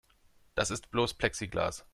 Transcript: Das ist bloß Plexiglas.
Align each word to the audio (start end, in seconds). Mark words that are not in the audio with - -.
Das 0.55 0.71
ist 0.71 0.89
bloß 0.89 1.13
Plexiglas. 1.13 1.85